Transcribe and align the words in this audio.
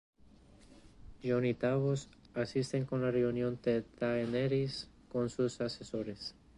Jon 1.23 1.45
y 1.45 1.53
Davos 1.53 2.09
asisten 2.33 2.87
a 2.89 2.95
la 2.97 3.11
reunión 3.11 3.59
de 3.61 3.83
Daenerys 3.99 4.89
con 5.11 5.29
sus 5.29 5.61
asesores. 5.61 6.33